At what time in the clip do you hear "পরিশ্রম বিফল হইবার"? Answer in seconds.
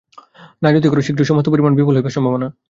1.49-2.15